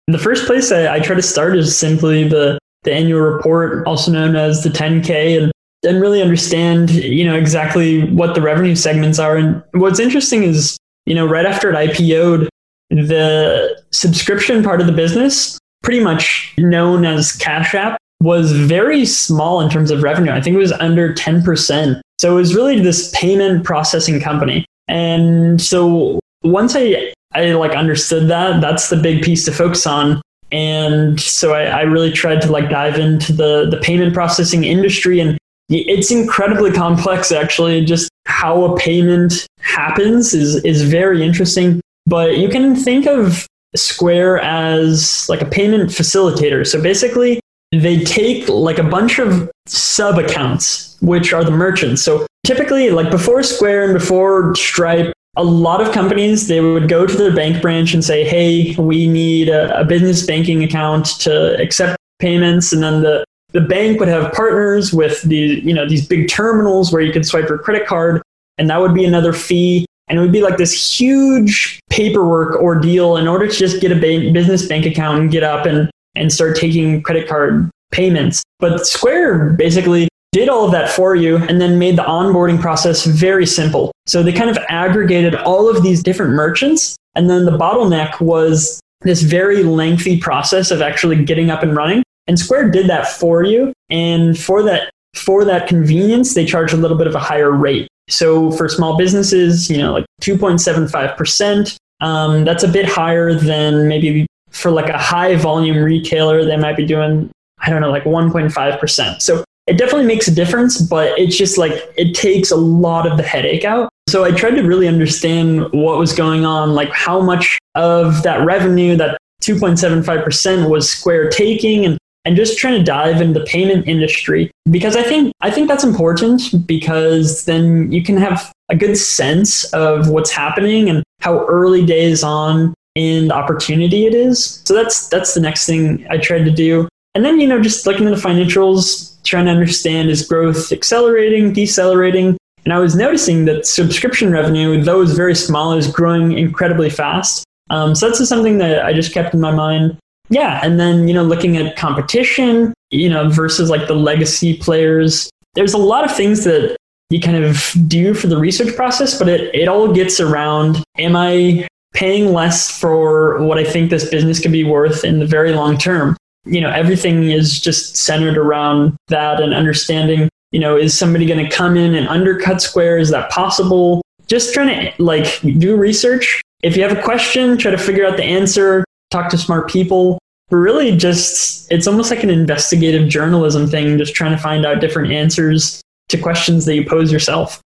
[0.06, 4.12] The first place I, I try to start is simply the, the annual report, also
[4.12, 5.42] known as the 10K.
[5.42, 5.52] And
[5.84, 9.38] and really understand, you know, exactly what the revenue segments are.
[9.38, 12.50] And what's interesting is, you know, right after it IPO'd,
[12.90, 19.60] the subscription part of the business, pretty much known as Cash App, was very small
[19.60, 20.32] in terms of revenue.
[20.32, 22.00] I think it was under 10%.
[22.20, 24.66] So it was really this payment processing company.
[24.88, 30.22] And so once I, I like understood that, that's the big piece to focus on.
[30.52, 35.20] And so I, I really tried to like dive into the, the payment processing industry
[35.20, 35.38] and
[35.74, 37.84] it's incredibly complex, actually.
[37.86, 41.82] Just how a payment happens is, is very interesting.
[42.06, 46.66] But you can think of Square as like a payment facilitator.
[46.66, 47.40] So basically,
[47.72, 52.04] they take like a bunch of sub accounts, which are the merchants.
[52.04, 57.08] So typically, like before Square and before Stripe, a lot of companies they would go
[57.08, 61.60] to their bank branch and say, "Hey, we need a, a business banking account to
[61.60, 66.06] accept payments," and then the the bank would have partners with the you know these
[66.06, 68.22] big terminals where you could swipe your credit card
[68.58, 73.16] and that would be another fee and it would be like this huge paperwork ordeal
[73.16, 76.32] in order to just get a bank, business bank account and get up and and
[76.32, 81.62] start taking credit card payments but square basically did all of that for you and
[81.62, 83.92] then made the onboarding process very simple.
[84.08, 86.98] So they kind of aggregated all of these different merchants.
[87.16, 92.02] And then the bottleneck was this very lengthy process of actually getting up and running.
[92.28, 93.74] And Square did that for you.
[93.90, 97.88] And for that, for that convenience, they charge a little bit of a higher rate.
[98.10, 104.26] So for small businesses, you know, like 2.75%, um, that's a bit higher than maybe
[104.50, 109.22] for like a high volume retailer, they might be doing, I don't know, like 1.5%.
[109.22, 113.18] So it definitely makes a difference, but it's just like it takes a lot of
[113.18, 113.90] the headache out.
[114.10, 118.46] So I tried to really understand what was going on, like how much of that
[118.46, 123.88] revenue, that 2.75% was Square taking and and just trying to dive into the payment
[123.88, 128.98] industry because I think I think that's important because then you can have a good
[128.98, 134.62] sense of what's happening and how early days on in the opportunity it is.
[134.66, 136.88] So that's that's the next thing I tried to do.
[137.16, 141.54] And then you know just looking at the financials, trying to understand is growth accelerating,
[141.54, 142.38] decelerating.
[142.66, 147.44] And I was noticing that subscription revenue, though is very small, is growing incredibly fast.
[147.70, 149.98] Um, so that's just something that I just kept in my mind.
[150.34, 155.30] Yeah, and then you know looking at competition, you know versus like the legacy players.
[155.54, 156.76] There's a lot of things that
[157.12, 161.16] you kind of do for the research process, but it, it all gets around am
[161.16, 165.54] I paying less for what I think this business could be worth in the very
[165.54, 166.18] long term?
[166.46, 171.48] You know, everything is just centered around that and understanding, you know, is somebody going
[171.48, 172.98] to come in and undercut Square?
[172.98, 174.02] Is that possible?
[174.26, 176.42] Just trying to like do research.
[176.64, 180.18] If you have a question, try to figure out the answer, talk to smart people.
[180.52, 185.12] Really, just it's almost like an investigative journalism thing, just trying to find out different
[185.12, 187.62] answers to questions that you pose yourself.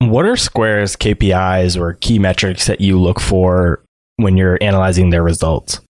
[0.00, 3.82] What are Square's KPIs or key metrics that you look for
[4.16, 5.80] when you're analyzing their results?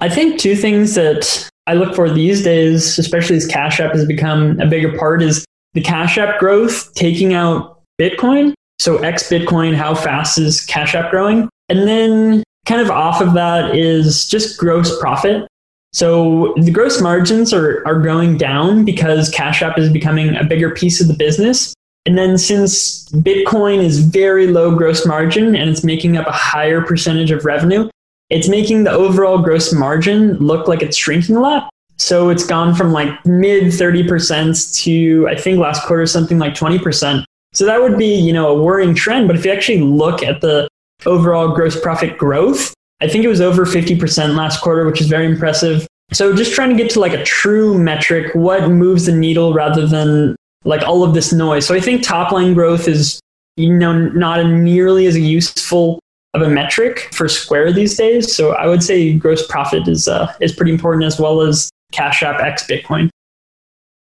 [0.00, 4.06] I think two things that I look for these days, especially as Cash App has
[4.06, 5.44] become a bigger part, is
[5.74, 8.54] the Cash App growth taking out Bitcoin.
[8.80, 11.48] So X Bitcoin, how fast is Cash App growing?
[11.68, 15.46] And then kind of off of that is just gross profit.
[15.92, 20.70] So the gross margins are, are going down because Cash App is becoming a bigger
[20.70, 21.74] piece of the business.
[22.06, 26.80] And then since Bitcoin is very low gross margin and it's making up a higher
[26.82, 27.90] percentage of revenue,
[28.30, 31.68] it's making the overall gross margin look like it's shrinking a lot.
[31.98, 37.24] So it's gone from like mid 30% to I think last quarter something like 20%.
[37.52, 40.40] So that would be, you know, a worrying trend, but if you actually look at
[40.40, 40.66] the
[41.06, 45.26] overall gross profit growth, I think it was over 50% last quarter, which is very
[45.26, 45.86] impressive.
[46.12, 49.86] So just trying to get to like a true metric, what moves the needle rather
[49.86, 51.66] than like all of this noise.
[51.66, 53.20] So I think top line growth is,
[53.56, 55.98] you know, not nearly as useful
[56.34, 58.34] of a metric for Square these days.
[58.34, 62.22] So I would say gross profit is uh, is pretty important as well as Cash
[62.22, 63.08] App X Bitcoin.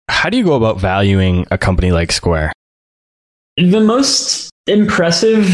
[0.08, 2.52] How do you go about valuing a company like Square?
[3.56, 5.46] The most impressive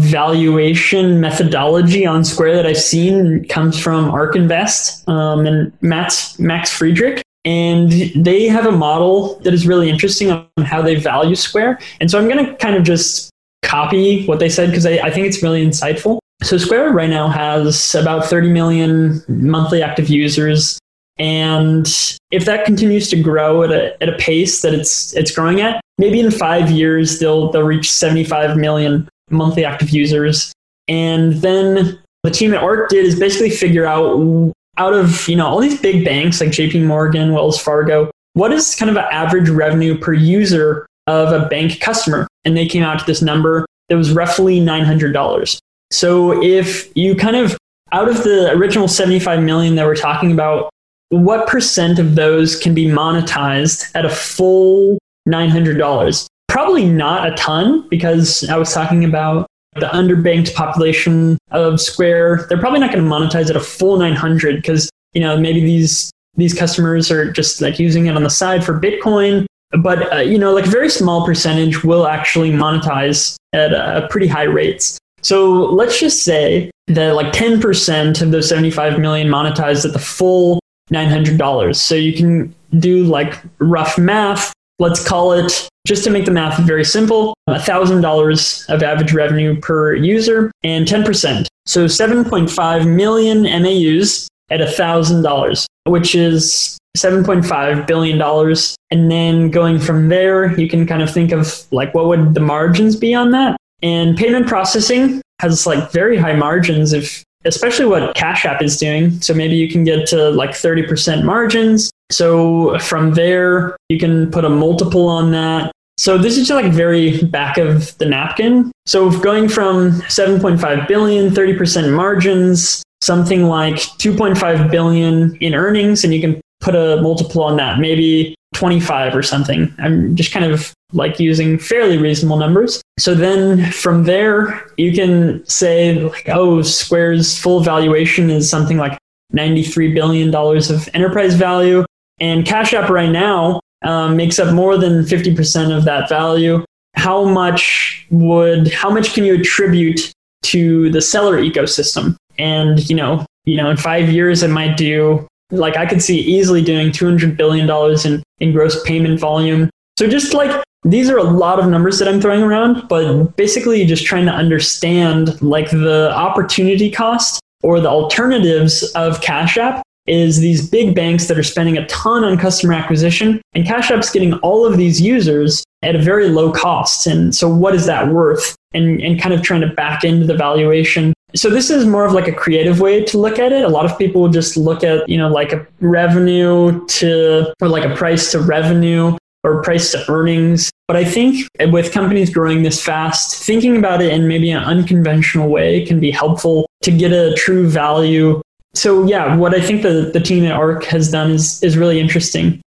[0.00, 6.70] valuation methodology on Square that I've seen comes from ARK Invest um, and Max, Max
[6.70, 7.22] Friedrich.
[7.44, 11.80] And they have a model that is really interesting on how they value Square.
[12.00, 13.30] And so I'm going to kind of just
[13.62, 16.18] copy what they said because I, I think it's really insightful.
[16.42, 20.78] So Square right now has about 30 million monthly active users.
[21.18, 21.86] And
[22.30, 25.80] if that continues to grow at a, at a pace that it's it's growing at,
[25.98, 30.52] maybe in five years they'll they'll reach 75 million monthly active users.
[30.88, 35.46] And then the team at ARK did is basically figure out out of you know
[35.46, 39.48] all these big banks like JP Morgan, Wells Fargo, what is kind of an average
[39.48, 42.26] revenue per user of a bank customer?
[42.44, 45.58] And they came out to this number that was roughly $900.
[45.90, 47.56] So if you kind of
[47.92, 50.70] out of the original 75 million that we're talking about,
[51.08, 56.26] what percent of those can be monetized at a full $900?
[56.60, 59.46] Probably not a ton because I was talking about
[59.76, 62.44] the underbanked population of Square.
[62.50, 66.10] They're probably not going to monetize at a full 900 because, you know, maybe these
[66.34, 69.46] these customers are just like using it on the side for Bitcoin.
[69.82, 74.26] But, uh, you know, like a very small percentage will actually monetize at uh, pretty
[74.26, 74.98] high rates.
[75.22, 80.60] So let's just say that like 10% of those 75 million monetized at the full
[80.92, 81.74] $900.
[81.76, 84.52] So you can do like rough math.
[84.80, 89.94] Let's call it just to make the math very simple, $1,000 of average revenue per
[89.94, 91.46] user and 10%.
[91.66, 98.56] So 7.5 million MAUs at $1,000, which is $7.5 billion.
[98.90, 102.40] And then going from there, you can kind of think of like what would the
[102.40, 103.58] margins be on that?
[103.82, 109.20] And payment processing has like very high margins if especially what Cash App is doing.
[109.20, 111.90] So maybe you can get to like 30% margins.
[112.10, 115.72] So from there, you can put a multiple on that.
[115.96, 118.72] So this is just like very back of the napkin.
[118.86, 126.20] So going from 7.5 billion, 30% margins, something like 2.5 billion in earnings, and you
[126.20, 129.74] can put a multiple on that, maybe 25 or something.
[129.78, 132.82] I'm just kind of like using fairly reasonable numbers.
[132.98, 138.98] So then from there, you can say, like, oh, Square's full valuation is something like
[139.34, 141.84] $93 billion of enterprise value.
[142.18, 146.64] And Cash App right now um, makes up more than 50% of that value.
[146.94, 152.16] How much would, how much can you attribute to the seller ecosystem?
[152.38, 156.18] And, you know, you know, in five years, it might do like I could see
[156.18, 157.68] easily doing $200 billion
[158.04, 159.70] in, in gross payment volume.
[159.98, 163.84] So just like these are a lot of numbers that I'm throwing around, but basically
[163.84, 170.40] just trying to understand like the opportunity cost or the alternatives of Cash App is
[170.40, 174.34] these big banks that are spending a ton on customer acquisition and Cash App's getting
[174.34, 177.06] all of these users at a very low cost.
[177.06, 178.56] And so what is that worth?
[178.72, 182.12] And, and kind of trying to back into the valuation so this is more of
[182.12, 183.64] like a creative way to look at it.
[183.64, 187.84] A lot of people just look at, you know, like a revenue to, or like
[187.84, 190.70] a price to revenue or price to earnings.
[190.86, 195.48] But I think with companies growing this fast, thinking about it in maybe an unconventional
[195.48, 198.40] way can be helpful to get a true value.
[198.74, 202.00] So yeah, what I think the, the team at ARK has done is, is really
[202.00, 202.60] interesting.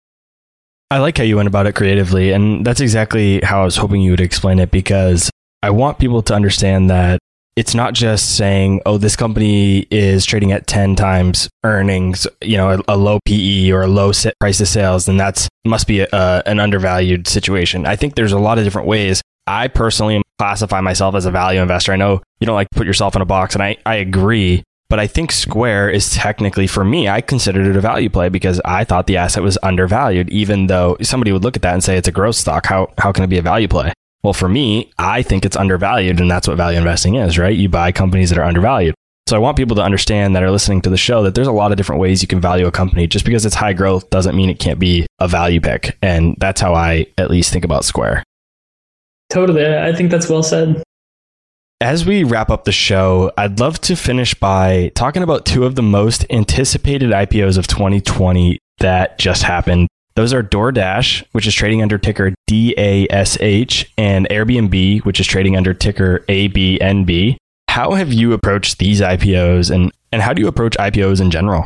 [0.90, 2.32] I like how you went about it creatively.
[2.32, 5.30] And that's exactly how I was hoping you would explain it because
[5.62, 7.18] I want people to understand that
[7.57, 12.70] it's not just saying, oh, this company is trading at 10 times earnings, you know,
[12.70, 16.42] a, a low PE or a low price of sales, then that's must be a,
[16.46, 17.86] an undervalued situation.
[17.86, 19.22] I think there's a lot of different ways.
[19.46, 21.92] I personally classify myself as a value investor.
[21.92, 24.62] I know you don't like to put yourself in a box, and I, I agree.
[24.88, 28.61] But I think Square is technically, for me, I considered it a value play because
[28.64, 31.96] I thought the asset was undervalued, even though somebody would look at that and say
[31.96, 32.66] it's a growth stock.
[32.66, 33.92] How, how can it be a value play?
[34.22, 37.56] Well, for me, I think it's undervalued, and that's what value investing is, right?
[37.56, 38.94] You buy companies that are undervalued.
[39.28, 41.52] So I want people to understand that are listening to the show that there's a
[41.52, 43.06] lot of different ways you can value a company.
[43.06, 45.96] Just because it's high growth doesn't mean it can't be a value pick.
[46.02, 48.24] And that's how I at least think about Square.
[49.30, 49.66] Totally.
[49.66, 50.82] I think that's well said.
[51.80, 55.74] As we wrap up the show, I'd love to finish by talking about two of
[55.74, 59.88] the most anticipated IPOs of 2020 that just happened.
[60.14, 65.72] Those are DoorDash, which is trading under ticker DASH, and Airbnb, which is trading under
[65.72, 67.36] ticker ABNB.
[67.68, 71.64] How have you approached these IPOs and, and how do you approach IPOs in general?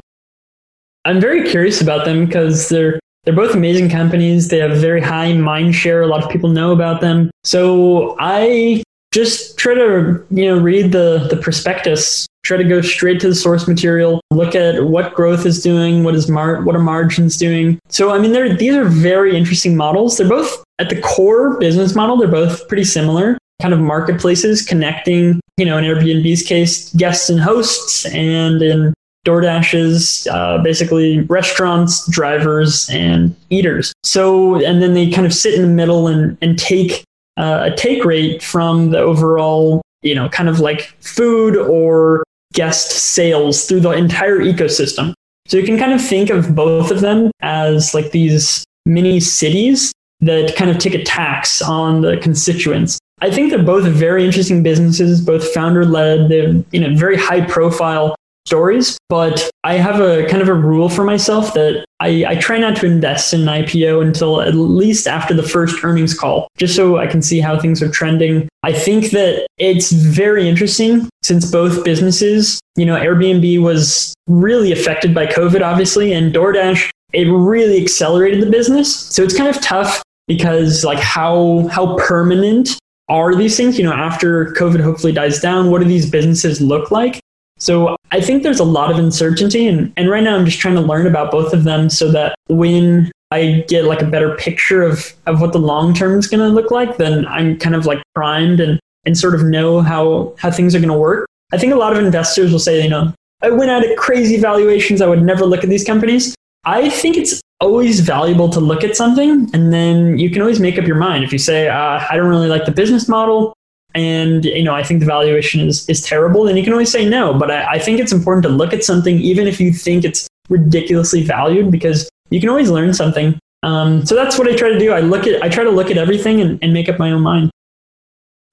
[1.05, 4.49] I'm very curious about them because they're they're both amazing companies.
[4.49, 6.03] They have very high mind share.
[6.03, 7.28] A lot of people know about them.
[7.42, 8.84] So I
[9.16, 12.26] just try to you know read the the prospectus.
[12.44, 14.20] Try to go straight to the source material.
[14.30, 17.78] Look at what growth is doing what is mar- what are margins doing.
[17.88, 20.18] So i mean these are very interesting models.
[20.18, 23.38] They're both at the core business model they're both pretty similar.
[23.62, 28.94] Kind of marketplaces connecting you know in airbnb's case guests and hosts and in
[29.26, 33.92] DoorDash's uh, basically restaurants, drivers, and eaters.
[34.04, 37.02] So, and then they kind of sit in the middle and, and take
[37.37, 42.91] uh, a take rate from the overall, you know, kind of like food or guest
[42.91, 45.12] sales through the entire ecosystem.
[45.47, 49.93] So you can kind of think of both of them as like these mini cities
[50.20, 52.99] that kind of take a tax on the constituents.
[53.20, 56.28] I think they're both very interesting businesses, both founder led.
[56.28, 58.14] They're you know very high profile
[58.47, 62.59] stories, but I have a kind of a rule for myself that I, I try
[62.59, 66.76] not to invest in an IPO until at least after the first earnings call, just
[66.76, 68.49] so I can see how things are trending.
[68.62, 75.14] I think that it's very interesting since both businesses, you know, Airbnb was really affected
[75.14, 78.94] by COVID, obviously, and DoorDash, it really accelerated the business.
[78.94, 82.78] So it's kind of tough because like how how permanent
[83.09, 83.78] are these things?
[83.78, 87.20] You know, after COVID hopefully dies down, what do these businesses look like?
[87.59, 89.66] So I think there's a lot of uncertainty.
[89.66, 92.34] And, and right now I'm just trying to learn about both of them so that
[92.48, 96.40] when I get like a better picture of, of what the long term is going
[96.40, 100.34] to look like, then I'm kind of like primed and, and sort of know how,
[100.38, 101.26] how things are going to work.
[101.52, 104.36] I think a lot of investors will say, you know, I went out at crazy
[104.38, 105.00] valuations.
[105.00, 106.34] I would never look at these companies.
[106.64, 110.78] I think it's always valuable to look at something and then you can always make
[110.78, 111.24] up your mind.
[111.24, 113.54] If you say, uh, I don't really like the business model,
[113.97, 117.09] and you know I think the valuation is is terrible, then you can always say
[117.09, 117.34] no.
[117.34, 120.28] But I, I think it's important to look at something even if you think it's
[120.49, 123.38] ridiculously valued because you can always learn something.
[123.62, 124.92] Um, so that's what I try to do.
[124.92, 127.22] I look at I try to look at everything and, and make up my own
[127.22, 127.51] mind.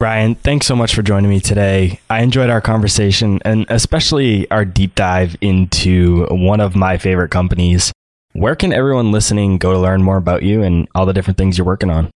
[0.01, 1.99] Ryan, thanks so much for joining me today.
[2.09, 7.91] I enjoyed our conversation and especially our deep dive into one of my favorite companies.
[8.33, 11.57] Where can everyone listening go to learn more about you and all the different things
[11.57, 12.09] you're working on?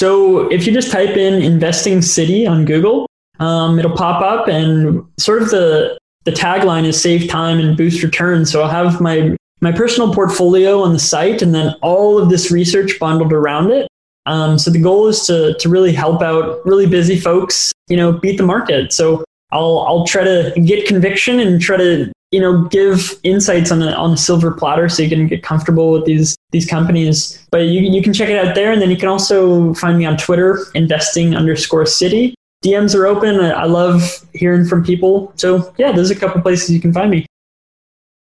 [0.00, 3.04] So, if you just type in Investing City on Google,
[3.38, 8.02] um, it'll pop up, and sort of the the tagline is "Save time and boost
[8.02, 12.30] returns." So, I'll have my my personal portfolio on the site, and then all of
[12.30, 13.88] this research bundled around it.
[14.24, 18.10] Um, so the goal is to to really help out really busy folks, you know,
[18.10, 18.94] beat the market.
[18.94, 19.22] So
[19.52, 23.92] I'll I'll try to get conviction and try to you know give insights on a
[23.92, 27.44] on a silver platter so you can get comfortable with these these companies.
[27.50, 30.04] But you you can check it out there, and then you can also find me
[30.04, 32.34] on Twitter, investing underscore city.
[32.64, 33.40] DMs are open.
[33.40, 35.32] I love hearing from people.
[35.36, 37.26] So yeah, there's a couple places you can find me.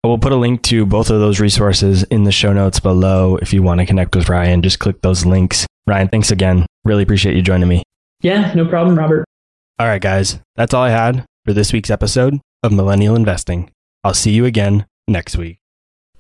[0.04, 3.38] We'll put a link to both of those resources in the show notes below.
[3.38, 5.66] If you want to connect with Ryan, just click those links.
[5.88, 6.66] Ryan, thanks again.
[6.84, 7.84] Really appreciate you joining me.
[8.22, 9.24] Yeah, no problem, Robert.
[9.80, 13.70] All right, guys, that's all I had for this week's episode of Millennial Investing.
[14.04, 15.60] I'll see you again next week.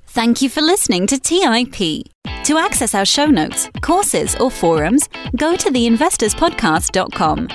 [0.08, 2.06] Thank you for listening to TIP.
[2.46, 7.48] To access our show notes, courses, or forums, go to theinvestorspodcast.com.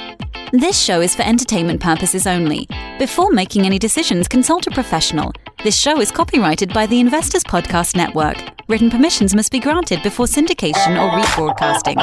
[0.52, 2.66] This show is for entertainment purposes only.
[2.98, 5.32] Before making any decisions, consult a professional.
[5.62, 8.38] This show is copyrighted by the Investors Podcast Network.
[8.66, 11.96] Written permissions must be granted before syndication or rebroadcasting.